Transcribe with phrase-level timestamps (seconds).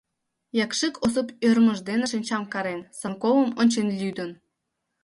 [0.65, 4.31] Якшик Осып ӧрмыж дене шинчам карен, Санковым ончен лӱдын.